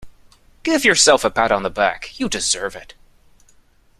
[0.63, 2.95] Give yourself a pat on the back, you deserve it.